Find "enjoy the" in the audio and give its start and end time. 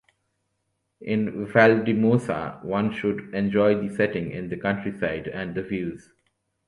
3.35-3.93